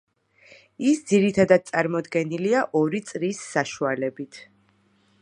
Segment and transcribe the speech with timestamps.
[0.91, 4.43] ის ძირითად წარმოდგენილია ორი წრის საშუალებით.